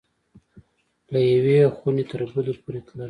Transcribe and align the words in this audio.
له 1.11 1.19
یوې 1.33 1.57
خوني 1.75 2.03
تر 2.09 2.21
بلي 2.31 2.53
پوری 2.61 2.79
تلله 2.85 2.99